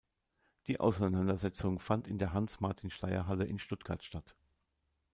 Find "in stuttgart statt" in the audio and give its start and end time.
3.45-4.35